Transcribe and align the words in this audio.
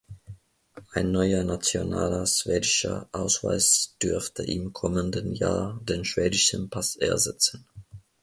Ein 0.93 1.11
neuer 1.11 1.43
nationaler 1.43 2.25
schwedischer 2.25 3.07
Ausweis 3.11 3.97
dürfte 4.01 4.41
im 4.41 4.73
kommenden 4.73 5.35
Jahr 5.35 5.79
den 5.83 6.05
schwedischen 6.05 6.71
Pass 6.71 6.95
ersetzen. 6.95 7.67